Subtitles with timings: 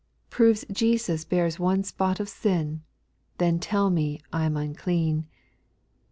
[0.31, 0.35] 268
[0.71, 2.81] Proves Jesus bears one spot of sin,
[3.37, 5.27] Then tell me I 'in unclean.